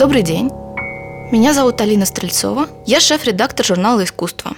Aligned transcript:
Добрый 0.00 0.22
день. 0.22 0.48
Меня 1.30 1.52
зовут 1.52 1.78
Алина 1.82 2.06
Стрельцова. 2.06 2.68
Я 2.86 3.00
шеф-редактор 3.00 3.66
журнала 3.66 4.02
«Искусство». 4.02 4.56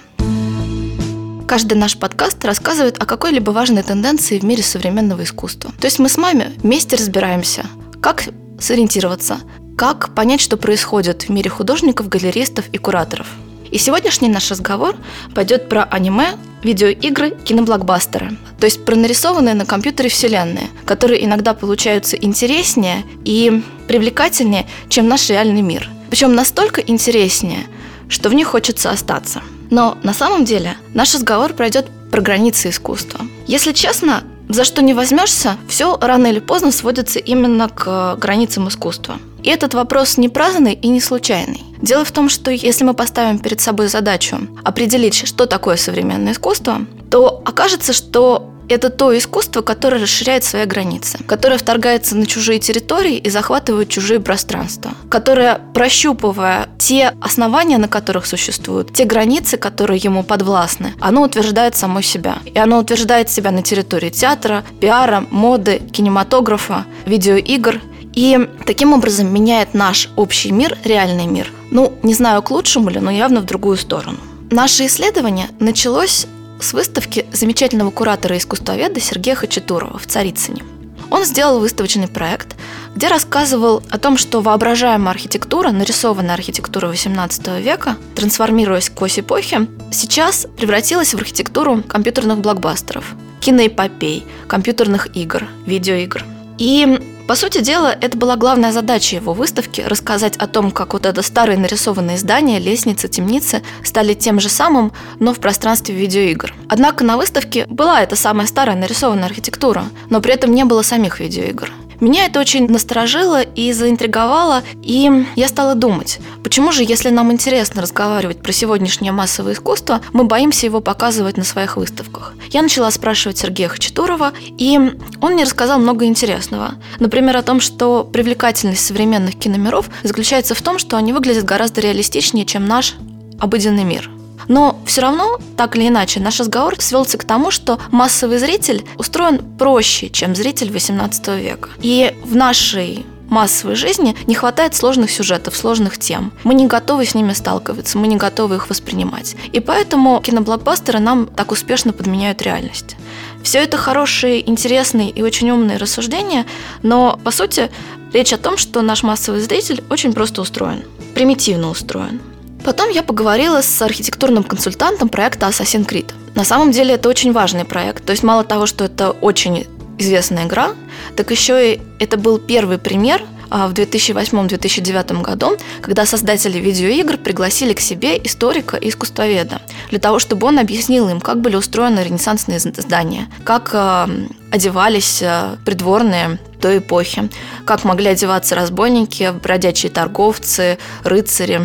Каждый 1.45 1.73
наш 1.73 1.97
подкаст 1.97 2.45
рассказывает 2.45 3.03
о 3.03 3.05
какой-либо 3.05 3.51
важной 3.51 3.83
тенденции 3.83 4.39
в 4.39 4.43
мире 4.43 4.63
современного 4.63 5.23
искусства. 5.23 5.73
То 5.81 5.85
есть 5.85 5.99
мы 5.99 6.07
с 6.07 6.15
вами 6.15 6.53
вместе 6.59 6.95
разбираемся, 6.95 7.65
как 8.01 8.23
сориентироваться, 8.57 9.39
как 9.77 10.15
понять, 10.15 10.39
что 10.39 10.55
происходит 10.55 11.23
в 11.23 11.29
мире 11.29 11.49
художников, 11.49 12.07
галеристов 12.07 12.69
и 12.71 12.77
кураторов. 12.77 13.27
И 13.69 13.77
сегодняшний 13.77 14.29
наш 14.29 14.49
разговор 14.49 14.95
пойдет 15.35 15.67
про 15.67 15.83
аниме, 15.83 16.37
видеоигры, 16.63 17.31
киноблокбастеры. 17.31 18.37
То 18.59 18.65
есть 18.65 18.85
про 18.85 18.95
нарисованные 18.95 19.55
на 19.55 19.65
компьютере 19.65 20.09
вселенные, 20.09 20.69
которые 20.85 21.23
иногда 21.25 21.53
получаются 21.53 22.15
интереснее 22.17 23.03
и 23.25 23.61
привлекательнее, 23.87 24.67
чем 24.89 25.07
наш 25.07 25.29
реальный 25.29 25.61
мир. 25.61 25.89
Причем 26.09 26.35
настолько 26.35 26.81
интереснее, 26.81 27.65
что 28.07 28.29
в 28.29 28.33
них 28.33 28.47
хочется 28.47 28.91
остаться. 28.91 29.41
Но 29.69 29.97
на 30.03 30.13
самом 30.13 30.45
деле 30.45 30.77
наш 30.93 31.13
разговор 31.15 31.53
пройдет 31.53 31.87
про 32.11 32.21
границы 32.21 32.69
искусства. 32.69 33.21
Если 33.47 33.71
честно, 33.71 34.23
за 34.49 34.63
что 34.63 34.83
не 34.83 34.93
возьмешься, 34.93 35.57
все 35.67 35.97
рано 35.99 36.27
или 36.27 36.39
поздно 36.39 36.71
сводится 36.71 37.19
именно 37.19 37.69
к 37.69 38.15
границам 38.17 38.67
искусства. 38.67 39.17
И 39.43 39.49
этот 39.49 39.73
вопрос 39.73 40.17
не 40.17 40.29
праздный 40.29 40.73
и 40.73 40.87
не 40.87 41.01
случайный. 41.01 41.63
Дело 41.81 42.05
в 42.05 42.11
том, 42.11 42.29
что 42.29 42.49
если 42.49 42.85
мы 42.85 42.93
поставим 42.93 43.39
перед 43.39 43.59
собой 43.59 43.87
задачу 43.87 44.37
определить, 44.63 45.27
что 45.27 45.45
такое 45.45 45.75
современное 45.75 46.33
искусство, 46.33 46.85
то 47.11 47.41
окажется, 47.45 47.93
что 47.93 48.49
это 48.69 48.89
то 48.89 49.15
искусство, 49.15 49.61
которое 49.61 50.01
расширяет 50.01 50.43
свои 50.43 50.65
границы, 50.65 51.19
которое 51.25 51.57
вторгается 51.57 52.15
на 52.15 52.25
чужие 52.25 52.59
территории 52.59 53.17
и 53.17 53.29
захватывает 53.29 53.89
чужие 53.89 54.19
пространства, 54.19 54.91
которое, 55.09 55.59
прощупывая 55.73 56.69
те 56.77 57.13
основания, 57.21 57.77
на 57.77 57.87
которых 57.87 58.25
существуют, 58.25 58.93
те 58.93 59.05
границы, 59.05 59.57
которые 59.57 59.99
ему 59.99 60.23
подвластны, 60.23 60.93
оно 60.99 61.23
утверждает 61.23 61.75
само 61.75 62.01
себя. 62.01 62.37
И 62.45 62.57
оно 62.57 62.79
утверждает 62.79 63.29
себя 63.29 63.51
на 63.51 63.61
территории 63.61 64.09
театра, 64.09 64.63
пиара, 64.79 65.25
моды, 65.29 65.81
кинематографа, 65.91 66.85
видеоигр 67.05 67.81
и 68.13 68.49
таким 68.65 68.93
образом 68.93 69.33
меняет 69.33 69.73
наш 69.73 70.09
общий 70.15 70.51
мир, 70.51 70.77
реальный 70.83 71.25
мир. 71.25 71.51
Ну, 71.71 71.93
не 72.03 72.13
знаю, 72.13 72.41
к 72.43 72.51
лучшему 72.51 72.89
ли, 72.89 72.99
но 72.99 73.11
явно 73.11 73.41
в 73.41 73.45
другую 73.45 73.77
сторону. 73.77 74.17
Наше 74.51 74.85
исследование 74.85 75.47
началось 75.59 76.27
с 76.59 76.73
выставки 76.73 77.25
замечательного 77.33 77.91
куратора 77.91 78.35
и 78.35 78.39
искусствоведа 78.39 78.99
Сергея 78.99 79.35
Хачатурова 79.35 79.97
в 79.97 80.05
Царицыне. 80.05 80.63
Он 81.09 81.25
сделал 81.25 81.59
выставочный 81.59 82.07
проект, 82.07 82.55
где 82.95 83.07
рассказывал 83.07 83.83
о 83.89 83.99
том, 83.99 84.17
что 84.17 84.41
воображаемая 84.41 85.13
архитектура, 85.13 85.69
нарисованная 85.71 86.33
архитектура 86.33 86.91
XVIII 86.91 87.61
века, 87.61 87.97
трансформируясь 88.15 88.89
к 88.89 89.01
оси 89.01 89.19
эпохи, 89.19 89.67
сейчас 89.91 90.47
превратилась 90.57 91.13
в 91.13 91.17
архитектуру 91.17 91.83
компьютерных 91.87 92.39
блокбастеров, 92.39 93.15
киноэпопей, 93.41 94.25
компьютерных 94.47 95.15
игр, 95.15 95.47
видеоигр. 95.65 96.25
И 96.57 97.12
по 97.27 97.35
сути 97.35 97.61
дела, 97.61 97.95
это 98.01 98.17
была 98.17 98.35
главная 98.35 98.73
задача 98.73 99.15
его 99.15 99.33
выставки– 99.33 99.79
рассказать 99.87 100.35
о 100.35 100.47
том, 100.47 100.71
как 100.71 100.93
вот 100.93 101.05
это 101.05 101.21
старые 101.21 101.57
нарисованные 101.57 102.17
здания, 102.17 102.59
лестницы, 102.59 103.07
темницы 103.07 103.63
стали 103.83 104.13
тем 104.13 104.41
же 104.41 104.49
самым, 104.49 104.91
но 105.19 105.33
в 105.33 105.39
пространстве 105.39 105.95
видеоигр. 105.95 106.53
Однако 106.67 107.05
на 107.05 107.15
выставке 107.15 107.65
была 107.67 108.01
эта 108.01 108.17
самая 108.17 108.45
старая 108.45 108.75
нарисованная 108.75 109.27
архитектура, 109.27 109.85
но 110.09 110.19
при 110.19 110.33
этом 110.33 110.53
не 110.53 110.65
было 110.65 110.81
самих 110.81 111.21
видеоигр. 111.21 111.71
Меня 111.99 112.25
это 112.25 112.39
очень 112.39 112.67
насторожило 112.67 113.41
и 113.41 113.71
заинтриговало, 113.71 114.63
и 114.81 115.25
я 115.35 115.47
стала 115.47 115.75
думать, 115.75 116.19
почему 116.43 116.71
же, 116.71 116.83
если 116.83 117.09
нам 117.09 117.31
интересно 117.31 117.81
разговаривать 117.81 118.41
про 118.41 118.51
сегодняшнее 118.51 119.11
массовое 119.11 119.53
искусство, 119.53 120.01
мы 120.11 120.23
боимся 120.23 120.65
его 120.65 120.81
показывать 120.81 121.37
на 121.37 121.43
своих 121.43 121.77
выставках. 121.77 122.33
Я 122.49 122.61
начала 122.61 122.89
спрашивать 122.91 123.37
Сергея 123.37 123.69
Хачатурова, 123.69 124.33
и 124.57 124.77
он 125.21 125.33
мне 125.33 125.43
рассказал 125.43 125.79
много 125.79 126.05
интересного. 126.05 126.75
Например, 126.99 127.37
о 127.37 127.43
том, 127.43 127.59
что 127.59 128.03
привлекательность 128.03 128.85
современных 128.85 129.35
киномиров 129.37 129.89
заключается 130.03 130.55
в 130.55 130.61
том, 130.61 130.79
что 130.79 130.97
они 130.97 131.13
выглядят 131.13 131.45
гораздо 131.45 131.81
реалистичнее, 131.81 132.45
чем 132.45 132.65
наш 132.65 132.95
обыденный 133.39 133.83
мир– 133.83 134.09
но 134.47 134.79
все 134.85 135.01
равно, 135.01 135.39
так 135.57 135.75
или 135.75 135.87
иначе, 135.87 136.19
наш 136.19 136.39
разговор 136.39 136.75
свелся 136.79 137.17
к 137.17 137.23
тому, 137.23 137.51
что 137.51 137.79
массовый 137.91 138.37
зритель 138.37 138.85
устроен 138.97 139.39
проще, 139.57 140.09
чем 140.09 140.35
зритель 140.35 140.69
XVIII 140.69 141.41
века. 141.41 141.69
И 141.81 142.15
в 142.23 142.35
нашей 142.35 143.05
массовой 143.29 143.75
жизни 143.75 144.15
не 144.27 144.35
хватает 144.35 144.75
сложных 144.75 145.09
сюжетов, 145.09 145.57
сложных 145.57 145.97
тем. 145.97 146.31
Мы 146.43 146.53
не 146.53 146.67
готовы 146.67 147.05
с 147.05 147.15
ними 147.15 147.33
сталкиваться, 147.33 147.97
мы 147.97 148.07
не 148.07 148.15
готовы 148.15 148.55
их 148.55 148.69
воспринимать. 148.69 149.35
И 149.51 149.59
поэтому 149.59 150.21
киноблокбастеры 150.21 150.99
нам 150.99 151.25
так 151.25 151.51
успешно 151.51 151.93
подменяют 151.93 152.41
реальность. 152.41 152.95
Все 153.41 153.59
это 153.59 153.77
хорошие, 153.77 154.47
интересные 154.47 155.09
и 155.09 155.21
очень 155.21 155.49
умные 155.49 155.77
рассуждения, 155.77 156.45
но, 156.83 157.19
по 157.23 157.31
сути, 157.31 157.71
речь 158.13 158.31
о 158.33 158.37
том, 158.37 158.57
что 158.57 158.81
наш 158.81 159.03
массовый 159.03 159.41
зритель 159.41 159.83
очень 159.89 160.13
просто 160.13 160.41
устроен, 160.41 160.83
примитивно 161.13 161.69
устроен. 161.69 162.21
Потом 162.63 162.89
я 162.89 163.03
поговорила 163.03 163.61
с 163.61 163.81
архитектурным 163.81 164.43
консультантом 164.43 165.09
проекта 165.09 165.47
Assassin's 165.47 165.87
Creed. 165.87 166.13
На 166.35 166.43
самом 166.43 166.71
деле 166.71 166.95
это 166.95 167.09
очень 167.09 167.33
важный 167.33 167.65
проект. 167.65 168.05
То 168.05 168.11
есть 168.11 168.23
мало 168.23 168.43
того, 168.43 168.65
что 168.65 168.85
это 168.85 169.11
очень 169.11 169.67
известная 169.97 170.45
игра, 170.45 170.73
так 171.15 171.29
еще 171.31 171.73
и 171.73 171.81
это 171.99 172.17
был 172.17 172.39
первый 172.39 172.77
пример 172.77 173.21
а, 173.49 173.67
в 173.67 173.73
2008-2009 173.73 175.21
году, 175.21 175.57
когда 175.81 176.05
создатели 176.05 176.57
видеоигр 176.57 177.17
пригласили 177.17 177.73
к 177.73 177.79
себе 177.79 178.17
историка 178.17 178.77
и 178.77 178.89
искусствоведа 178.89 179.61
для 179.91 179.99
того, 179.99 180.17
чтобы 180.17 180.47
он 180.47 180.57
объяснил 180.57 181.09
им, 181.09 181.21
как 181.21 181.39
были 181.41 181.55
устроены 181.55 181.99
ренессансные 181.99 182.59
здания, 182.59 183.27
как 183.43 183.69
э, 183.73 184.07
одевались 184.51 185.21
э, 185.21 185.57
придворные 185.65 186.39
той 186.59 186.79
эпохи, 186.79 187.29
как 187.65 187.83
могли 187.83 188.07
одеваться 188.07 188.55
разбойники, 188.55 189.31
бродячие 189.39 189.91
торговцы, 189.91 190.79
рыцари, 191.03 191.61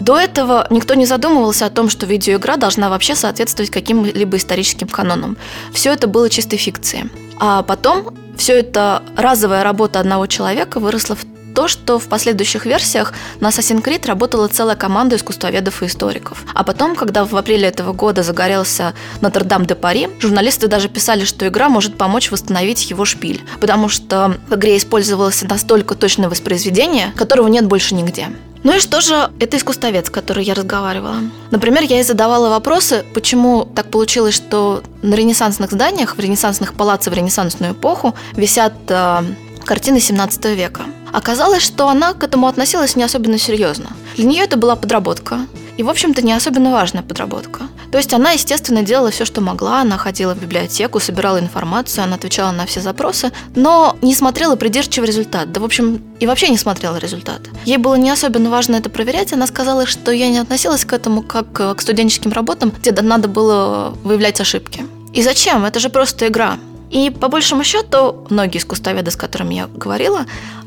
до 0.00 0.18
этого 0.18 0.66
никто 0.70 0.94
не 0.94 1.06
задумывался 1.06 1.66
о 1.66 1.70
том, 1.70 1.88
что 1.88 2.06
видеоигра 2.06 2.56
должна 2.56 2.88
вообще 2.88 3.14
соответствовать 3.14 3.70
каким-либо 3.70 4.36
историческим 4.36 4.88
канонам. 4.88 5.36
Все 5.72 5.92
это 5.92 6.06
было 6.06 6.30
чистой 6.30 6.56
фикцией. 6.56 7.10
А 7.38 7.62
потом 7.62 8.14
все 8.36 8.58
это 8.58 9.02
разовая 9.16 9.64
работа 9.64 10.00
одного 10.00 10.26
человека 10.26 10.80
выросла 10.80 11.16
в 11.16 11.24
то, 11.54 11.66
что 11.66 11.98
в 11.98 12.06
последующих 12.06 12.66
версиях 12.66 13.12
на 13.40 13.48
Assassin's 13.48 13.82
Creed 13.82 14.06
работала 14.06 14.46
целая 14.46 14.76
команда 14.76 15.16
искусствоведов 15.16 15.82
и 15.82 15.86
историков. 15.86 16.44
А 16.54 16.62
потом, 16.62 16.94
когда 16.94 17.24
в 17.24 17.34
апреле 17.36 17.66
этого 17.66 17.92
года 17.92 18.22
загорелся 18.22 18.94
Нотр-Дам-де-Пари, 19.22 20.08
журналисты 20.20 20.68
даже 20.68 20.88
писали, 20.88 21.24
что 21.24 21.48
игра 21.48 21.68
может 21.68 21.98
помочь 21.98 22.30
восстановить 22.30 22.88
его 22.90 23.04
шпиль, 23.04 23.42
потому 23.60 23.88
что 23.88 24.38
в 24.48 24.54
игре 24.54 24.76
использовалось 24.76 25.42
настолько 25.42 25.96
точное 25.96 26.28
воспроизведение, 26.28 27.12
которого 27.16 27.48
нет 27.48 27.66
больше 27.66 27.96
нигде. 27.96 28.28
Ну 28.64 28.76
и 28.76 28.80
что 28.80 29.00
же 29.00 29.30
это 29.38 29.56
искусствовед, 29.56 30.06
с 30.06 30.10
которой 30.10 30.44
я 30.44 30.54
разговаривала? 30.54 31.18
Например, 31.50 31.82
я 31.82 31.96
ей 31.96 32.02
задавала 32.02 32.48
вопросы, 32.48 33.04
почему 33.14 33.64
так 33.64 33.90
получилось, 33.90 34.34
что 34.34 34.82
на 35.02 35.14
ренессансных 35.14 35.70
зданиях, 35.70 36.16
в 36.16 36.20
ренессансных 36.20 36.74
палацах 36.74 37.12
в 37.12 37.16
ренессансную 37.16 37.72
эпоху 37.72 38.14
висят 38.34 38.74
э, 38.88 39.22
картины 39.64 40.00
17 40.00 40.44
века. 40.56 40.82
Оказалось, 41.12 41.62
что 41.62 41.88
она 41.88 42.12
к 42.14 42.22
этому 42.22 42.46
относилась 42.46 42.96
не 42.96 43.04
особенно 43.04 43.38
серьезно. 43.38 43.90
Для 44.16 44.26
нее 44.26 44.44
это 44.44 44.56
была 44.56 44.76
подработка, 44.76 45.46
и, 45.76 45.82
в 45.82 45.88
общем-то, 45.88 46.22
не 46.22 46.32
особенно 46.32 46.72
важная 46.72 47.02
подработка. 47.02 47.68
То 47.90 47.98
есть 47.98 48.12
она, 48.12 48.32
естественно, 48.32 48.82
делала 48.82 49.10
все, 49.10 49.24
что 49.24 49.40
могла. 49.40 49.80
Она 49.80 49.96
ходила 49.96 50.34
в 50.34 50.40
библиотеку, 50.40 51.00
собирала 51.00 51.38
информацию, 51.38 52.04
она 52.04 52.16
отвечала 52.16 52.52
на 52.52 52.66
все 52.66 52.80
запросы, 52.80 53.32
но 53.54 53.96
не 54.02 54.14
смотрела 54.14 54.56
придирчиво 54.56 55.04
результат. 55.04 55.52
Да, 55.52 55.60
в 55.60 55.64
общем, 55.64 56.02
и 56.20 56.26
вообще 56.26 56.48
не 56.48 56.58
смотрела 56.58 56.96
результат. 56.96 57.40
Ей 57.64 57.76
было 57.78 57.94
не 57.94 58.10
особенно 58.10 58.50
важно 58.50 58.76
это 58.76 58.90
проверять. 58.90 59.32
Она 59.32 59.46
сказала, 59.46 59.86
что 59.86 60.10
я 60.10 60.28
не 60.28 60.38
относилась 60.38 60.84
к 60.84 60.92
этому 60.92 61.22
как 61.22 61.52
к 61.52 61.80
студенческим 61.80 62.32
работам, 62.32 62.70
где 62.70 62.92
надо 62.92 63.28
было 63.28 63.94
выявлять 64.04 64.40
ошибки. 64.40 64.84
И 65.12 65.22
зачем? 65.22 65.64
Это 65.64 65.80
же 65.80 65.88
просто 65.88 66.28
игра. 66.28 66.58
И 66.90 67.10
по 67.10 67.28
большему 67.28 67.64
счету, 67.64 68.26
многие 68.30 68.58
искусствоведы, 68.58 69.10
с 69.10 69.16
которыми 69.16 69.54
я 69.54 69.66
говорила, 69.66 70.26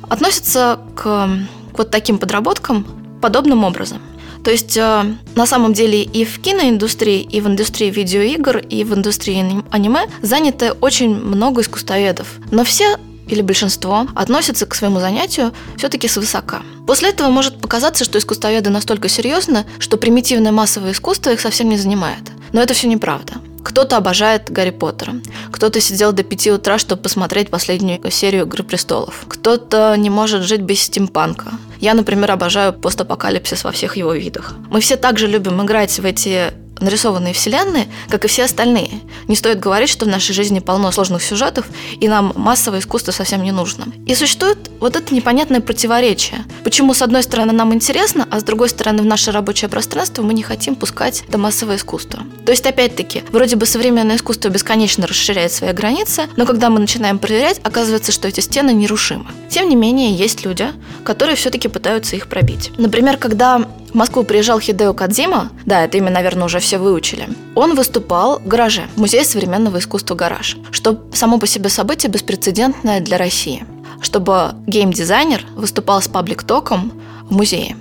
относятся 0.10 0.80
к 0.96 1.30
вот 1.74 1.90
таким 1.90 2.18
подработкам 2.18 2.86
подобным 3.22 3.64
образом. 3.64 4.02
То 4.44 4.52
есть 4.52 4.76
э, 4.78 5.16
на 5.36 5.46
самом 5.46 5.74
деле 5.74 6.02
и 6.02 6.26
в 6.26 6.40
киноиндустрии, 6.40 7.22
и 7.22 7.42
в 7.42 7.48
индустрии 7.48 7.90
видеоигр, 7.90 8.58
и 8.58 8.84
в 8.84 8.94
индустрии 8.94 9.64
аниме 9.72 10.08
заняты 10.22 10.72
очень 10.74 11.16
много 11.16 11.62
искусствоведов. 11.62 12.28
Но 12.50 12.64
все 12.64 12.98
или 13.28 13.42
большинство 13.42 14.08
относятся 14.16 14.66
к 14.66 14.76
своему 14.76 15.00
занятию 15.00 15.54
все-таки 15.78 16.08
свысока. 16.08 16.64
После 16.86 17.10
этого 17.10 17.30
может 17.30 17.62
показаться, 17.62 18.04
что 18.04 18.18
искусствоведы 18.18 18.70
настолько 18.70 19.08
серьезны, 19.08 19.66
что 19.80 19.98
примитивное 19.98 20.52
массовое 20.52 20.92
искусство 20.92 21.32
их 21.32 21.40
совсем 21.40 21.70
не 21.70 21.78
занимает. 21.78 22.24
Но 22.52 22.62
это 22.62 22.74
все 22.74 22.88
неправда. 22.88 23.36
Кто-то 23.63 23.98
обожает 23.98 24.50
Гарри 24.50 24.72
Поттера. 24.72 25.13
Кто-то 25.52 25.80
сидел 25.80 26.12
до 26.13 26.24
5 26.24 26.48
утра, 26.48 26.78
чтобы 26.78 27.02
посмотреть 27.02 27.50
последнюю 27.50 28.00
серию 28.12 28.46
«Игры 28.46 28.63
престолов». 28.63 29.25
Кто-то 29.28 29.96
не 29.98 30.10
может 30.10 30.44
жить 30.44 30.62
без 30.62 30.81
стимпанка. 30.81 31.52
Я, 31.80 31.94
например, 31.94 32.31
обожаю 32.31 32.74
постапокалипсис 32.74 33.63
во 33.63 33.72
всех 33.72 33.98
его 33.98 34.13
видах. 34.13 34.54
Мы 34.69 34.81
все 34.81 34.98
также 34.98 35.28
любим 35.28 35.62
играть 35.63 35.98
в 36.00 36.06
эти 36.06 36.54
нарисованные 36.81 37.33
вселенные, 37.33 37.88
как 38.10 38.25
и 38.25 38.28
все 38.28 38.44
остальные. 38.44 38.89
Не 39.28 39.36
стоит 39.36 39.60
говорить, 39.60 39.89
что 39.89 40.06
в 40.06 40.10
нашей 40.10 40.33
жизни 40.33 40.60
полно 40.60 40.92
сложных 40.92 41.24
сюжетов, 41.24 41.66
и 42.00 42.07
нам 42.07 42.33
массовое 42.36 42.80
искусство 42.80 43.12
совсем 43.12 43.44
не 43.44 43.51
нужно. 43.51 43.86
И 44.06 44.16
существует 44.16 44.57
вот 44.80 44.95
это 44.95 45.13
непонятное 45.13 45.62
противоречие. 45.62 46.45
Почему, 46.63 46.94
с 46.94 47.01
одной 47.01 47.24
стороны, 47.24 47.54
нам 47.54 47.74
интересно, 47.74 48.28
а 48.30 48.39
с 48.39 48.44
другой 48.44 48.69
стороны, 48.69 49.01
в 49.01 49.06
наше 49.06 49.31
рабочее 49.31 49.69
пространство 49.69 50.22
мы 50.22 50.33
не 50.33 50.44
хотим 50.44 50.75
пускать 50.75 51.24
это 51.28 51.38
массовое 51.38 51.78
искусство. 51.78 52.24
То 52.45 52.51
есть, 52.51 52.66
опять-таки, 52.66 53.24
вроде 53.31 53.56
бы 53.56 53.66
современное 53.66 54.16
искусство 54.16 54.50
бесконечно 54.50 55.07
расширяет 55.07 55.51
свои 55.51 55.72
границы, 55.72 56.24
но 56.36 56.45
когда 56.45 56.69
мы 56.69 56.80
начинаем 56.80 57.19
проверять, 57.19 57.60
оказывается, 57.63 58.12
что 58.12 58.27
эти 58.27 58.39
стены 58.39 58.72
нерушимы. 58.72 59.27
Тем 59.50 59.69
не 59.69 59.75
менее, 59.75 60.13
есть 60.13 60.45
люди, 60.45 60.68
которые 61.04 61.36
все-таки 61.36 61.68
пытаются 61.68 62.16
их 62.16 62.27
пробить. 62.27 62.72
Например, 62.77 63.18
когда 63.18 63.62
в 63.92 63.96
Москву 63.96 64.24
приезжал 64.24 64.60
Хидео 64.60 64.94
Кадзима, 64.94 65.52
да, 65.66 65.84
это 65.84 65.98
имя, 65.98 66.10
наверное, 66.10 66.46
уже 66.46 66.60
все 66.60 66.78
выучили. 66.78 67.28
Он 67.56 67.76
выступал 67.76 68.40
в 68.40 68.48
гараже, 68.48 68.84
в 68.96 69.00
Музее 69.00 69.24
современного 69.24 69.80
искусства 69.80 70.16
«Гараж», 70.16 70.58
что 70.72 71.04
само 71.14 71.38
по 71.40 71.48
себе 71.48 71.70
событие 71.70 72.12
беспрецедентное 72.12 73.02
для 73.02 73.18
России. 73.18 73.66
Чтобы 74.02 74.56
геймдизайнер 74.68 75.46
выступал 75.56 76.02
с 76.02 76.08
паблик-током 76.08 76.94
в 77.30 77.34
музее. 77.34 77.76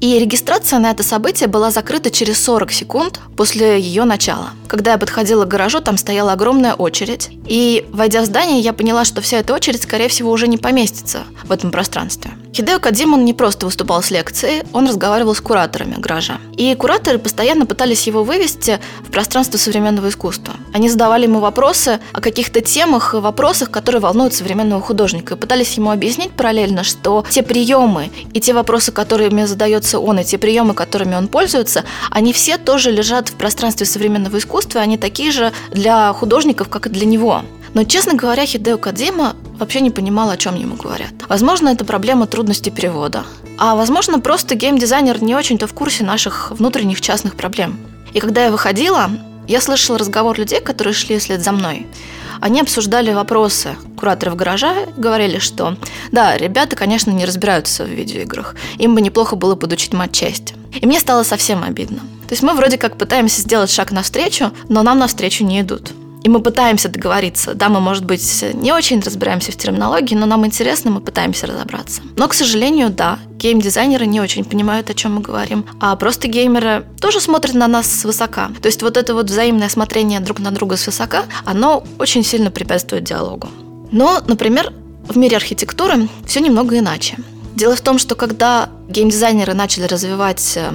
И 0.00 0.18
регистрация 0.18 0.78
на 0.78 0.90
это 0.90 1.02
событие 1.02 1.48
была 1.48 1.70
закрыта 1.70 2.10
через 2.10 2.42
40 2.44 2.72
секунд 2.72 3.20
после 3.36 3.80
ее 3.80 4.04
начала. 4.04 4.50
Когда 4.68 4.92
я 4.92 4.98
подходила 4.98 5.44
к 5.44 5.48
гаражу, 5.48 5.80
там 5.80 5.96
стояла 5.96 6.32
огромная 6.32 6.74
очередь. 6.74 7.30
И, 7.46 7.86
войдя 7.92 8.22
в 8.22 8.26
здание, 8.26 8.60
я 8.60 8.72
поняла, 8.72 9.04
что 9.04 9.20
вся 9.22 9.38
эта 9.38 9.54
очередь, 9.54 9.82
скорее 9.82 10.08
всего, 10.08 10.30
уже 10.30 10.48
не 10.48 10.58
поместится 10.58 11.24
в 11.44 11.52
этом 11.52 11.70
пространстве. 11.70 12.32
Хидео 12.54 12.78
Кадзима 12.78 13.16
не 13.16 13.32
просто 13.32 13.66
выступал 13.66 14.02
с 14.02 14.10
лекцией, 14.10 14.62
он 14.72 14.86
разговаривал 14.86 15.34
с 15.34 15.40
кураторами 15.40 15.94
гаража. 15.98 16.38
И 16.56 16.74
кураторы 16.74 17.18
постоянно 17.18 17.66
пытались 17.66 18.06
его 18.06 18.24
вывести 18.24 18.80
в 19.00 19.10
пространство 19.10 19.58
современного 19.58 20.08
искусства. 20.08 20.54
Они 20.72 20.88
задавали 20.88 21.24
ему 21.24 21.40
вопросы 21.40 22.00
о 22.12 22.20
каких-то 22.20 22.60
темах 22.60 23.14
и 23.14 23.18
вопросах, 23.18 23.70
которые 23.70 24.00
волнуют 24.00 24.34
современного 24.34 24.80
художника, 24.80 25.34
и 25.34 25.36
пытались 25.36 25.74
ему 25.74 25.90
объяснить 25.90 26.32
параллельно, 26.32 26.82
что 26.82 27.24
те 27.28 27.42
приемы 27.42 28.10
и 28.32 28.40
те 28.40 28.54
вопросы, 28.54 28.90
которыми 28.92 29.44
задается 29.44 29.98
он, 29.98 30.20
и 30.20 30.24
те 30.24 30.38
приемы, 30.38 30.74
которыми 30.74 31.14
он 31.14 31.28
пользуется, 31.28 31.84
они 32.10 32.32
все 32.32 32.56
тоже 32.56 32.90
лежат 32.90 33.28
в 33.28 33.34
пространстве 33.34 33.86
современного 33.86 34.38
искусства, 34.38 34.80
они 34.80 34.96
такие 34.96 35.32
же 35.32 35.52
для 35.70 36.12
художников, 36.12 36.68
как 36.68 36.86
и 36.86 36.90
для 36.90 37.06
него. 37.06 37.42
Но, 37.76 37.84
честно 37.84 38.14
говоря, 38.14 38.46
Хидео 38.46 38.78
Кадзима 38.78 39.36
вообще 39.58 39.82
не 39.82 39.90
понимал, 39.90 40.30
о 40.30 40.38
чем 40.38 40.54
ему 40.54 40.76
говорят. 40.76 41.10
Возможно, 41.28 41.68
это 41.68 41.84
проблема 41.84 42.26
трудности 42.26 42.70
перевода. 42.70 43.24
А 43.58 43.76
возможно, 43.76 44.18
просто 44.18 44.54
геймдизайнер 44.54 45.22
не 45.22 45.34
очень-то 45.34 45.66
в 45.66 45.74
курсе 45.74 46.02
наших 46.02 46.52
внутренних 46.52 47.02
частных 47.02 47.36
проблем. 47.36 47.78
И 48.14 48.20
когда 48.20 48.46
я 48.46 48.50
выходила, 48.50 49.10
я 49.46 49.60
слышала 49.60 49.98
разговор 49.98 50.38
людей, 50.38 50.62
которые 50.62 50.94
шли 50.94 51.18
вслед 51.18 51.42
за 51.42 51.52
мной. 51.52 51.86
Они 52.40 52.62
обсуждали 52.62 53.12
вопросы 53.12 53.76
кураторов 53.98 54.36
гаража, 54.36 54.74
говорили, 54.96 55.38
что 55.38 55.76
да, 56.12 56.34
ребята, 56.38 56.76
конечно, 56.76 57.10
не 57.10 57.26
разбираются 57.26 57.84
в 57.84 57.88
видеоиграх. 57.88 58.54
Им 58.78 58.94
бы 58.94 59.02
неплохо 59.02 59.36
было 59.36 59.54
подучить 59.54 59.92
матчасть. 59.92 60.54
И 60.80 60.86
мне 60.86 60.98
стало 60.98 61.24
совсем 61.24 61.62
обидно. 61.62 61.98
То 62.26 62.32
есть 62.32 62.42
мы 62.42 62.54
вроде 62.54 62.78
как 62.78 62.96
пытаемся 62.96 63.42
сделать 63.42 63.70
шаг 63.70 63.92
навстречу, 63.92 64.50
но 64.70 64.82
нам 64.82 64.98
навстречу 64.98 65.44
не 65.44 65.60
идут. 65.60 65.92
И 66.26 66.28
мы 66.28 66.40
пытаемся 66.40 66.88
договориться. 66.88 67.54
Да, 67.54 67.68
мы, 67.68 67.78
может 67.78 68.04
быть, 68.04 68.44
не 68.54 68.72
очень 68.72 68.98
разбираемся 68.98 69.52
в 69.52 69.56
терминологии, 69.56 70.16
но 70.16 70.26
нам 70.26 70.44
интересно, 70.44 70.90
мы 70.90 71.00
пытаемся 71.00 71.46
разобраться. 71.46 72.02
Но, 72.16 72.26
к 72.26 72.34
сожалению, 72.34 72.90
да, 72.90 73.20
гейм-дизайнеры 73.38 74.06
не 74.06 74.20
очень 74.20 74.44
понимают, 74.44 74.90
о 74.90 74.94
чем 74.94 75.14
мы 75.14 75.20
говорим. 75.20 75.64
А 75.78 75.94
просто 75.94 76.26
геймеры 76.26 76.84
тоже 77.00 77.20
смотрят 77.20 77.54
на 77.54 77.68
нас 77.68 77.86
свысока. 77.86 78.50
То 78.60 78.66
есть 78.66 78.82
вот 78.82 78.96
это 78.96 79.14
вот 79.14 79.30
взаимное 79.30 79.68
смотрение 79.68 80.18
друг 80.18 80.40
на 80.40 80.50
друга 80.50 80.76
свысока, 80.76 81.26
оно 81.44 81.84
очень 82.00 82.24
сильно 82.24 82.50
препятствует 82.50 83.04
диалогу. 83.04 83.48
Но, 83.92 84.20
например, 84.26 84.72
в 85.08 85.16
мире 85.16 85.36
архитектуры 85.36 86.08
все 86.26 86.40
немного 86.40 86.76
иначе. 86.76 87.18
Дело 87.54 87.76
в 87.76 87.80
том, 87.82 88.00
что 88.00 88.16
когда 88.16 88.68
геймдизайнеры 88.88 89.54
начали 89.54 89.84
развивать 89.86 90.54
э, 90.56 90.72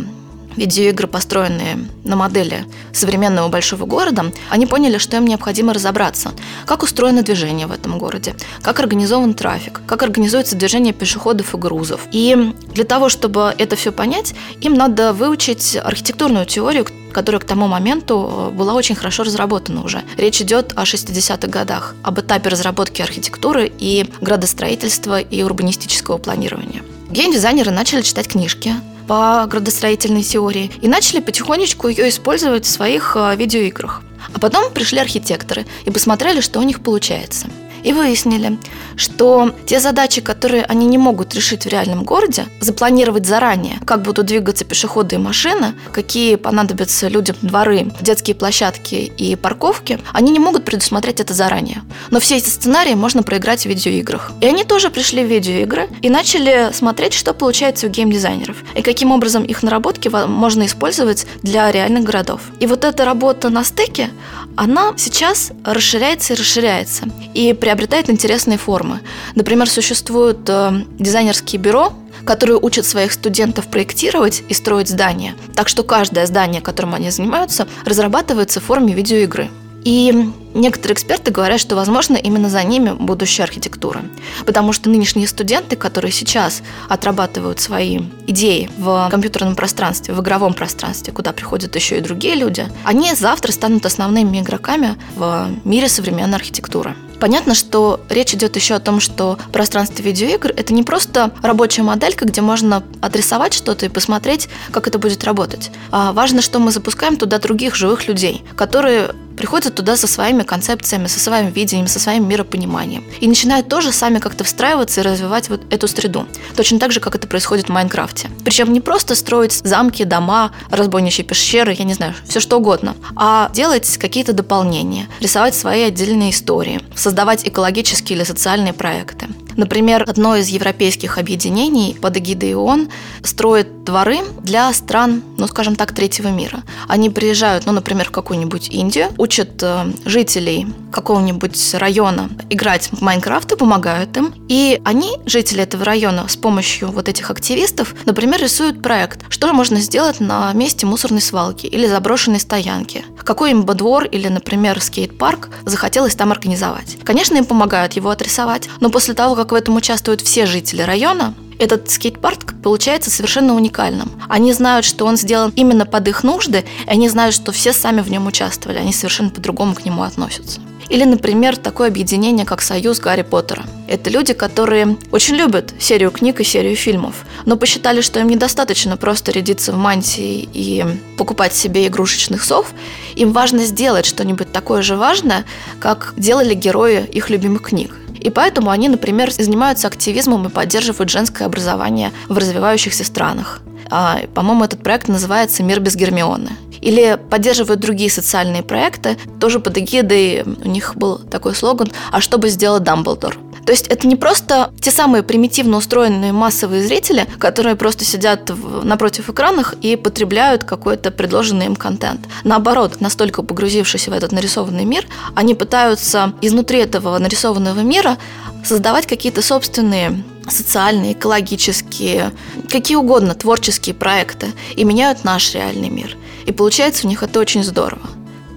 видеоигры, 0.56 1.07
построенные 1.07 1.77
на 2.03 2.15
модели 2.15 2.65
современного 2.94 3.48
большого 3.48 3.86
города, 3.86 4.31
они 4.50 4.65
поняли, 4.65 4.98
что 4.98 5.18
им 5.18 5.25
необходимо 5.25 5.74
разобраться, 5.74 6.31
как 6.65 6.83
устроено 6.83 7.24
движение 7.24 7.68
в 7.68 7.71
этом 7.71 7.98
городе, 7.98 8.36
как 8.62 8.80
организован 8.80 9.33
трафик, 9.33 9.81
как 9.88 10.03
организуется 10.03 10.56
движение 10.56 10.94
пешеходов 10.94 11.53
и 11.53 11.57
грузов. 11.57 12.01
И 12.12 12.53
для 12.74 12.83
того, 12.83 13.09
чтобы 13.09 13.53
это 13.57 13.75
все 13.75 13.92
понять, 13.92 14.33
им 14.62 14.74
надо 14.74 15.13
выучить 15.13 15.77
архитектурную 15.81 16.45
теорию, 16.45 16.86
которая 17.12 17.42
к 17.42 17.45
тому 17.45 17.68
моменту 17.68 18.50
э, 18.51 18.56
была 18.56 18.74
очень 18.74 18.95
хорошо 18.95 19.24
разработана 19.24 19.83
уже. 19.83 20.03
Речь 20.18 20.42
идет 20.42 20.74
о 20.75 20.83
60-х 20.83 21.48
годах, 21.48 21.95
об 22.03 22.19
этапе 22.19 22.50
разработки 22.50 23.01
архитектуры 23.01 23.71
и 23.77 24.06
градостроительства 24.21 25.19
и 25.19 25.44
урбанистического 25.44 26.18
планирования. 26.18 26.83
Геймдизайнеры 27.09 27.71
начали 27.71 28.01
читать 28.01 28.27
книжки, 28.30 28.74
по 29.07 29.45
градостроительной 29.48 30.24
теории 30.24 30.71
и 30.81 30.88
начали 30.88 31.19
потихонечку 31.19 31.88
ее 31.88 32.09
использовать 32.09 32.65
в 32.65 32.69
своих 32.69 33.15
э, 33.15 33.36
видеоиграх. 33.36 34.01
А 34.33 34.39
потом 34.39 34.71
пришли 34.71 35.00
архитекторы 35.00 35.65
и 35.86 35.92
посмотрели, 35.92 36.42
что 36.42 36.59
у 36.59 36.63
них 36.63 36.81
получается– 36.81 37.48
и 37.83 37.94
выяснили, 37.94 38.57
что 38.95 39.54
те 39.66 39.80
задачи, 39.80 40.22
которые 40.22 40.63
они 40.63 40.86
не 40.86 40.98
могут 40.98 41.33
решить 41.33 41.66
в 41.66 41.69
реальном 41.69 42.04
городе, 42.04 42.45
запланировать 42.60 43.25
заранее, 43.25 43.80
как 43.86 44.01
будут 44.01 44.25
двигаться 44.25 44.66
пешеходы 44.66 45.16
и 45.16 45.19
машины, 45.19 45.74
какие 45.92 46.36
понадобятся 46.36 47.07
людям 47.07 47.36
дворы, 47.42 47.92
детские 48.01 48.36
площадки 48.36 48.95
и 48.95 49.36
парковки, 49.36 50.00
они 50.13 50.31
не 50.31 50.39
могут 50.39 50.66
предусмотреть 50.66 51.19
это 51.19 51.33
заранее. 51.33 51.81
Но 52.10 52.19
все 52.19 52.38
эти 52.38 52.50
сценарии 52.50 52.94
можно 52.94 53.24
проиграть 53.24 53.63
в 53.63 53.66
видеоиграх. 53.66 54.31
И 54.42 54.45
они 54.45 54.63
тоже 54.63 54.89
пришли 54.89 55.24
в 55.24 55.27
видеоигры 55.27 55.89
и 56.01 56.10
начали 56.10 56.72
смотреть, 56.74 57.13
что 57.13 57.34
получается 57.34 57.88
у 57.88 57.89
геймдизайнеров, 57.89 58.57
и 58.75 58.81
каким 58.81 59.12
образом 59.12 59.44
их 59.44 59.63
наработки 59.63 60.10
можно 60.10 60.66
использовать 60.66 61.25
для 61.44 61.72
реальных 61.72 62.04
городов. 62.04 62.42
И 62.60 62.68
вот 62.68 62.84
эта 62.84 63.06
работа 63.06 63.50
на 63.50 63.63
стыке, 63.63 64.10
она 64.55 64.93
сейчас 64.98 65.51
расширяется 65.63 66.34
и 66.34 66.36
расширяется. 66.36 67.05
И 67.34 67.53
при 67.53 67.72
приобретает 67.72 68.10
интересные 68.10 68.58
формы. 68.58 69.00
Например, 69.34 69.70
существуют 69.70 70.39
э, 70.50 70.84
дизайнерские 71.00 71.62
бюро, 71.62 71.93
которые 72.25 72.60
учат 72.60 72.86
своих 72.86 73.13
студентов 73.13 73.67
проектировать 73.67 74.43
и 74.50 74.53
строить 74.53 74.89
здания. 74.89 75.36
Так 75.55 75.70
что 75.70 75.84
каждое 75.84 76.25
здание, 76.25 76.62
которым 76.62 76.96
они 76.96 77.10
занимаются, 77.12 77.70
разрабатывается 77.86 78.60
в 78.60 78.65
форме 78.65 78.93
видеоигры. 78.93 79.50
И 79.84 80.30
некоторые 80.54 80.94
эксперты 80.94 81.32
говорят, 81.32 81.60
что, 81.60 81.76
возможно, 81.76 82.16
именно 82.16 82.50
за 82.50 82.64
ними 82.64 82.92
будущая 82.92 83.46
архитектура. 83.46 84.02
Потому 84.46 84.74
что 84.74 84.90
нынешние 84.90 85.28
студенты, 85.28 85.76
которые 85.76 86.12
сейчас 86.12 86.62
отрабатывают 86.90 87.60
свои 87.60 88.00
идеи 88.28 88.70
в 88.78 89.08
компьютерном 89.10 89.56
пространстве, 89.56 90.14
в 90.14 90.22
игровом 90.22 90.54
пространстве, 90.54 91.14
куда 91.14 91.32
приходят 91.32 91.76
еще 91.76 91.98
и 91.98 92.02
другие 92.02 92.36
люди, 92.36 92.68
они 92.84 93.14
завтра 93.16 93.52
станут 93.52 93.86
основными 93.86 94.40
игроками 94.40 94.98
в 95.16 95.50
мире 95.64 95.90
современной 95.90 96.36
архитектуры. 96.36 96.96
Понятно, 97.20 97.54
что 97.54 98.00
речь 98.10 98.34
идет 98.34 98.56
еще 98.56 98.74
о 98.74 98.80
том, 98.80 99.00
что 99.00 99.38
пространство 99.54 100.02
видеоигр– 100.02 100.54
это 100.58 100.74
не 100.74 100.82
просто 100.82 101.32
рабочая 101.44 101.84
моделька, 101.84 102.26
где 102.26 102.42
можно 102.42 102.84
отрисовать 103.00 103.54
что-то 103.54 103.86
и 103.86 103.90
посмотреть, 103.90 104.50
как 104.72 104.88
это 104.88 104.98
будет 104.98 105.24
работать. 105.24 105.70
А 105.92 106.14
важно, 106.14 106.42
что 106.42 106.58
мы 106.58 106.72
запускаем 106.72 107.18
туда 107.18 107.38
других 107.38 107.76
живых 107.76 108.08
людей, 108.08 108.44
которые 108.56 109.12
приходят 109.41 109.74
туда 109.74 109.98
со 109.98 110.05
своими 110.05 110.43
концепциями, 110.43 111.07
со 111.07 111.19
своим 111.19 111.50
видением, 111.50 111.88
со 111.88 112.00
своим 112.00 112.29
миропониманием. 112.29 113.03
И 113.21 113.27
начинают 113.27 113.67
тоже 113.67 113.91
сами 113.91 114.19
как-то 114.19 114.43
встраиваться 114.43 115.01
и 115.01 115.03
развивать 115.03 115.50
вот 115.50 115.62
эту 115.74 115.88
среду. 115.88 116.27
Точно 116.55 116.77
так 116.77 116.91
же, 116.91 117.00
как 117.00 117.15
это 117.15 117.27
происходит 117.27 117.65
в 117.65 117.69
Майнкрафте. 117.69 118.29
Причем 118.45 118.71
не 118.71 118.81
просто 118.81 119.15
строить 119.15 119.53
замки, 119.53 120.03
дома, 120.03 120.51
разбойничьи 120.69 121.25
пещеры, 121.25 121.74
я 121.74 121.86
не 121.86 121.95
знаю, 121.95 122.13
все 122.24 122.39
что 122.39 122.57
угодно, 122.57 122.95
а 123.15 123.50
делать 123.51 123.98
какие-то 123.98 124.33
дополнения, 124.33 125.07
рисовать 125.19 125.55
свои 125.55 125.81
отдельные 125.81 126.29
истории, 126.29 126.79
создавать 126.95 127.48
экологические 127.48 128.19
или 128.19 128.24
социальные 128.24 128.74
проекты. 128.74 129.25
Например, 129.62 130.03
одно 130.08 130.38
из 130.38 130.48
европейских 130.48 131.20
объединений 131.20 131.96
под 132.01 132.18
эгидой 132.18 132.56
ООН 132.56 132.89
строит 133.22 133.84
дворы 133.84 134.22
для 134.41 134.74
стран, 134.74 135.22
ну, 135.38 135.46
скажем 135.46 135.75
так, 135.75 135.94
третьего 135.94 136.30
мира. 136.30 136.63
Они 136.88 137.12
приезжают, 137.12 137.68
ну, 137.68 137.72
например, 137.72 138.08
в 138.08 138.12
какую-нибудь 138.12 138.70
Индию, 138.70 139.10
учат 139.20 139.62
э, 139.62 139.86
жителей 140.03 140.65
какого-нибудь 140.91 141.75
района 141.75 142.32
играть 142.50 142.89
в 142.91 143.01
Майнкрафт 143.01 143.51
и 143.51 143.56
помогают 143.56 144.18
им. 144.18 144.34
И 144.50 144.82
они, 144.84 145.18
жители 145.27 145.62
этого 145.62 145.86
района, 145.86 146.27
с 146.27 146.36
помощью 146.36 146.89
вот 146.89 147.08
этих 147.08 147.30
активистов, 147.30 147.94
например, 148.06 148.41
рисуют 148.41 148.82
проект, 148.82 149.20
что 149.30 149.53
можно 149.53 149.80
сделать 149.80 150.20
на 150.20 150.51
месте 150.53 150.88
мусорной 150.88 151.22
свалки 151.22 151.68
или 151.68 151.86
заброшенной 151.86 152.39
стоянки. 152.39 153.06
Какой 153.24 153.51
им 153.51 153.63
бы 153.63 153.74
двор 153.74 154.06
или, 154.06 154.28
например, 154.28 154.82
скейт-парк 154.82 155.50
захотелось 155.66 156.16
там 156.16 156.32
организовать. 156.32 156.98
Конечно, 157.04 157.38
им 157.38 157.46
помогают 157.46 157.94
его 157.94 158.10
отрисовать, 158.10 158.70
но 158.80 158.90
после 158.90 159.13
того, 159.13 159.36
как 159.36 159.51
в 159.51 159.56
этом 159.56 159.75
участвуют 159.75 160.22
все 160.22 160.46
жители 160.46 160.82
района, 160.82 161.34
этот 161.60 161.92
скейт-парк 161.92 162.56
получается 162.63 163.12
совершенно 163.12 163.56
уникальным. 163.56 164.12
Они 164.28 164.51
знают, 164.51 164.84
что 164.84 165.06
он 165.06 165.16
сделан 165.16 165.54
именно 165.56 165.86
под 165.86 166.08
их 166.08 166.24
нужды, 166.24 166.66
и 166.88 166.90
они 166.90 167.08
знают, 167.08 167.36
что 167.36 167.51
все 167.51 167.72
сами 167.72 168.01
в 168.01 168.10
нем 168.10 168.25
участвовали. 168.25 168.80
Они 168.80 168.92
совершенно 168.92 169.30
по-другому 169.30 169.75
к 169.75 169.86
нему 169.86 170.01
относятся. 170.01 170.60
Или, 170.91 171.05
например, 171.05 171.55
такое 171.55 171.88
объединение, 171.88 172.45
как 172.45 172.62
«Союз 172.62 173.00
Гарри 173.00 173.21
Поттера». 173.21 173.63
Это 173.88 174.10
люди, 174.10 174.33
которые 174.33 174.98
очень 175.10 175.36
любят 175.36 175.74
серию 175.79 176.12
книг 176.12 176.41
и 176.41 176.43
серию 176.43 176.75
фильмов, 176.75 177.25
но 177.45 177.55
посчитали, 177.55 178.01
что 178.01 178.19
им 178.19 178.27
недостаточно 178.27 178.98
просто 178.98 179.31
рядиться 179.31 179.71
в 179.71 179.77
мантии 179.77 180.50
и 180.51 180.83
покупать 181.17 181.53
себе 181.53 181.88
игрушечных 181.88 182.43
сов. 182.43 182.74
Им 183.15 183.31
важно 183.31 183.60
сделать 183.60 184.05
что-нибудь 184.05 184.51
такое 184.51 184.81
же 184.81 184.98
важное, 184.98 185.45
как 185.79 186.13
делали 186.17 186.53
герои 186.53 187.05
их 187.05 187.29
любимых 187.29 187.62
книг. 187.62 187.95
И 188.19 188.29
поэтому 188.29 188.69
они, 188.69 188.89
например, 188.89 189.31
занимаются 189.31 189.88
активизмом 189.88 190.45
и 190.48 190.50
поддерживают 190.50 191.10
женское 191.10 191.45
образование 191.45 192.12
в 192.27 192.38
развивающихся 192.38 193.05
странах. 193.05 193.62
А, 193.90 194.20
по-моему, 194.34 194.64
этот 194.64 194.84
проект 194.84 195.08
называется 195.08 195.64
«Мир 195.64 195.80
без 195.80 195.96
Гермионы». 195.96 196.50
Или 196.82 197.20
поддерживают 197.30 197.80
другие 197.80 198.10
социальные 198.10 198.64
проекты, 198.64 199.18
тоже 199.40 199.60
под 199.60 199.78
эгидой, 199.78 200.44
у 200.44 200.68
них 200.68 200.96
был 200.96 201.20
такой 201.20 201.56
слоган 201.56 201.92
«А 202.12 202.22
что 202.22 202.38
бы 202.38 202.50
сделал 202.50 202.80
Дамблдор?». 202.80 203.38
То 203.66 203.72
есть 203.72 203.88
это 203.88 204.08
не 204.08 204.16
просто 204.16 204.72
те 204.82 204.92
самые 204.92 205.24
примитивно 205.24 205.78
устроенные 205.78 206.32
массовые 206.32 206.84
зрители, 206.84 207.28
которые 207.40 207.76
просто 207.76 208.04
сидят 208.04 208.50
в, 208.50 208.84
напротив 208.84 209.30
экранах 209.30 209.76
и 209.82 209.96
потребляют 209.96 210.64
какой-то 210.64 211.12
предложенный 211.12 211.68
им 211.68 211.76
контент. 211.76 212.22
Наоборот, 212.44 213.00
настолько 213.02 213.44
погрузившись 213.44 214.08
в 214.08 214.14
этот 214.14 214.32
нарисованный 214.32 214.86
мир, 214.86 215.06
они 215.36 215.54
пытаются 215.54 216.34
изнутри 216.42 216.80
этого 216.80 217.18
нарисованного 217.18 217.82
мира 217.82 218.18
создавать 218.66 219.06
какие-то 219.06 219.42
собственные 219.42 220.24
социальные, 220.48 221.13
экологические, 221.13 222.31
какие 222.69 222.98
угодно 222.98 223.36
творческие 223.36 223.95
проекты 223.95 224.48
и 224.75 224.83
меняют 224.83 225.24
наш 225.24 225.53
реальный 225.53 225.89
мир. 225.89 226.17
И 226.45 226.51
получается 226.51 227.05
у 227.05 227.10
них 227.10 227.24
это 227.24 227.39
очень 227.39 227.63
здорово. 227.63 228.10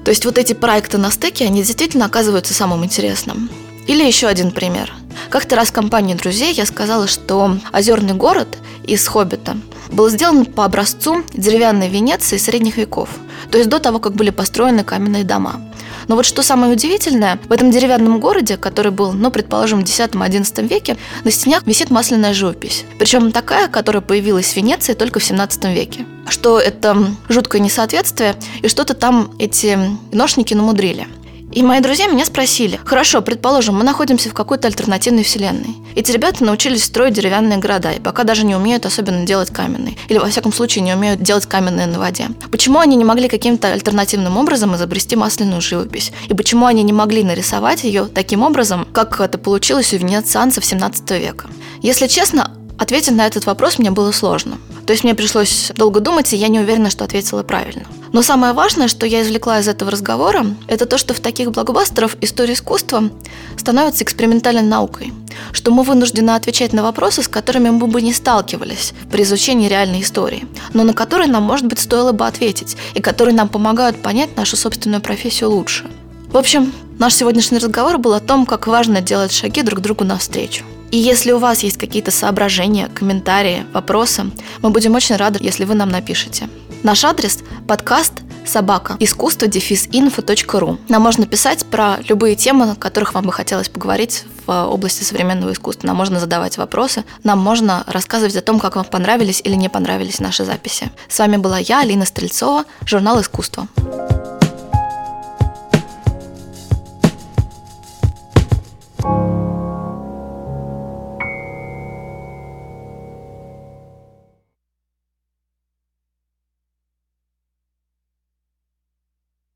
То 0.04 0.10
есть 0.10 0.24
вот 0.24 0.38
эти 0.38 0.52
проекты 0.52 0.98
на 0.98 1.10
стыке, 1.10 1.46
они 1.46 1.62
действительно 1.62 2.06
оказываются 2.06 2.54
самым 2.54 2.84
интересным. 2.84 3.50
Или 3.86 4.04
еще 4.04 4.26
один 4.26 4.50
пример. 4.50 4.92
Как-то 5.30 5.56
раз 5.56 5.68
в 5.68 5.72
компании 5.72 6.14
друзей 6.14 6.52
я 6.52 6.66
сказала, 6.66 7.06
что 7.06 7.58
озерный 7.72 8.14
город 8.14 8.58
из 8.86 9.06
«Хоббита» 9.06 9.56
был 9.90 10.08
сделан 10.08 10.46
по 10.46 10.64
образцу 10.64 11.22
деревянной 11.32 11.88
Венеции 11.88 12.36
средних 12.36 12.76
веков, 12.76 13.10
то 13.50 13.58
есть 13.58 13.70
до 13.70 13.78
того, 13.78 13.98
как 13.98 14.14
были 14.14 14.30
построены 14.30 14.84
каменные 14.84 15.24
дома. 15.24 15.60
Но 16.08 16.16
вот 16.16 16.26
что 16.26 16.42
самое 16.42 16.73
удивительное, 16.73 17.38
в 17.49 17.52
этом 17.52 17.70
деревянном 17.70 18.20
городе, 18.20 18.56
который 18.56 18.92
был, 18.92 19.12
ну, 19.12 19.30
предположим, 19.30 19.80
в 19.80 19.82
X-XI 19.82 20.66
веке, 20.66 20.96
на 21.25 21.30
стенах 21.30 21.66
висит 21.66 21.90
масляная 21.90 22.34
живопись. 22.34 22.84
Причем 22.99 23.32
такая, 23.32 23.68
которая 23.68 24.02
появилась 24.02 24.52
в 24.52 24.56
Венеции 24.56 24.94
только 24.94 25.18
в 25.18 25.25
17 25.25 25.64
веке. 25.66 26.06
Что 26.28 26.58
это 26.58 26.96
жуткое 27.28 27.61
несоответствие, 27.61 28.34
и 28.62 28.68
что-то 28.68 28.94
там 28.94 29.32
эти 29.38 29.78
ношники 30.12 30.54
намудрили. 30.54 31.06
И 31.54 31.62
мои 31.62 31.78
друзья 31.80 32.08
меня 32.08 32.25
спросили, 32.25 32.80
хорошо, 32.84 33.23
предположим, 33.23 33.76
мы 33.76 33.84
находимся 33.84 34.28
в 34.28 34.34
какой-то 34.34 34.66
альтернативной 34.66 35.23
вселенной. 35.23 35.76
Эти 35.94 36.11
ребята 36.11 36.42
научились 36.42 36.82
строить 36.82 37.14
деревянные 37.14 37.58
города, 37.58 37.92
и 37.92 38.00
пока 38.00 38.25
даже 38.25 38.44
не 38.44 38.56
умеют 38.56 38.87
особенно 38.87 39.25
делать 39.25 39.50
каменные. 39.50 39.96
Или, 40.08 40.18
во 40.18 40.26
всяком 40.26 40.52
случае, 40.52 40.82
не 40.82 40.92
умеют 40.92 41.23
делать 41.23 41.46
каменные 41.46 41.87
на 41.87 42.00
воде. 42.00 42.26
Почему 42.50 42.80
они 42.80 42.96
не 42.96 43.04
могли 43.04 43.28
каким-то 43.28 43.73
альтернативным 43.73 44.37
образом 44.37 44.75
изобрести 44.75 45.14
масляную 45.14 45.61
живопись? 45.61 46.11
И 46.28 46.34
почему 46.34 46.66
они 46.66 46.82
не 46.82 46.92
могли 46.92 47.23
нарисовать 47.23 47.84
ее 47.84 48.06
таким 48.06 48.42
образом, 48.42 48.88
как 48.92 49.20
это 49.20 49.38
получилось 49.38 49.94
у 49.94 49.96
венецианцев 49.96 50.64
17 50.64 51.08
века? 51.12 51.46
Если 51.82 52.08
честно, 52.08 52.50
ответить 52.80 53.14
на 53.14 53.28
этот 53.28 53.46
вопрос 53.46 53.78
мне 53.78 53.92
было 53.92 54.11
сложно. 54.11 54.58
То 54.86 54.92
есть 54.92 55.04
мне 55.04 55.14
пришлось 55.14 55.72
долго 55.74 56.00
думать, 56.00 56.32
и 56.32 56.36
я 56.36 56.48
не 56.48 56.60
уверена, 56.60 56.90
что 56.90 57.04
ответила 57.04 57.42
правильно. 57.42 57.84
Но 58.12 58.22
самое 58.22 58.52
важное, 58.52 58.88
что 58.88 59.06
я 59.06 59.22
извлекла 59.22 59.58
из 59.60 59.66
этого 59.68 59.90
разговора, 59.90 60.46
это 60.68 60.86
то, 60.86 60.98
что 60.98 61.14
в 61.14 61.20
таких 61.20 61.50
блокбастерах 61.50 62.16
история 62.20 62.52
искусства 62.52 63.10
становится 63.56 64.04
экспериментальной 64.04 64.62
наукой, 64.62 65.12
что 65.52 65.70
мы 65.70 65.82
вынуждены 65.82 66.30
отвечать 66.30 66.72
на 66.72 66.82
вопросы, 66.82 67.22
с 67.22 67.28
которыми 67.28 67.70
мы 67.70 67.86
бы 67.86 68.02
не 68.02 68.12
сталкивались 68.12 68.92
при 69.10 69.22
изучении 69.22 69.68
реальной 69.68 70.02
истории, 70.02 70.46
но 70.74 70.84
на 70.84 70.92
которые 70.92 71.28
нам, 71.28 71.42
может 71.42 71.66
быть, 71.66 71.78
стоило 71.78 72.12
бы 72.12 72.26
ответить, 72.26 72.76
и 72.94 73.00
которые 73.00 73.34
нам 73.34 73.48
помогают 73.48 74.00
понять 74.02 74.36
нашу 74.36 74.56
собственную 74.56 75.00
профессию 75.00 75.50
лучше. 75.50 75.86
В 76.28 76.36
общем, 76.36 76.72
наш 76.98 77.14
сегодняшний 77.14 77.58
разговор 77.58 77.98
был 77.98 78.12
о 78.12 78.20
том, 78.20 78.44
как 78.44 78.66
важно 78.66 79.00
делать 79.00 79.32
шаги 79.32 79.62
друг 79.62 79.80
другу 79.80 80.04
навстречу. 80.04 80.64
И 80.94 80.96
если 80.96 81.32
у 81.32 81.38
вас 81.38 81.64
есть 81.64 81.76
какие-то 81.76 82.12
соображения, 82.12 82.86
комментарии, 82.86 83.66
вопросы, 83.72 84.30
мы 84.62 84.70
будем 84.70 84.94
очень 84.94 85.16
рады, 85.16 85.40
если 85.42 85.64
вы 85.64 85.74
нам 85.74 85.88
напишите. 85.88 86.48
Наш 86.84 87.04
адрес– 87.04 87.40
подкаст 87.66 88.12
собака 88.46 88.96
искусство 89.00 89.48
дефис 89.48 89.88
инфо.ру. 89.90 90.78
Нам 90.88 91.02
можно 91.02 91.26
писать 91.26 91.66
про 91.66 91.96
любые 92.08 92.36
темы, 92.36 92.70
о 92.70 92.74
которых 92.76 93.12
вам 93.12 93.24
бы 93.24 93.32
хотелось 93.32 93.68
поговорить 93.68 94.22
в 94.46 94.66
области 94.68 95.02
современного 95.02 95.52
искусства. 95.52 95.88
Нам 95.88 95.96
можно 95.96 96.20
задавать 96.20 96.58
вопросы, 96.58 97.02
нам 97.24 97.40
можно 97.40 97.82
рассказывать 97.88 98.36
о 98.36 98.42
том, 98.42 98.60
как 98.60 98.76
вам 98.76 98.84
понравились 98.84 99.40
или 99.42 99.56
не 99.56 99.68
понравились 99.68 100.20
наши 100.20 100.44
записи. 100.44 100.92
С 101.08 101.18
вами 101.18 101.38
была 101.38 101.58
я, 101.58 101.80
Алина 101.80 102.06
Стрельцова, 102.06 102.66
журнал 102.86 103.20
«Искусство». 103.20 103.66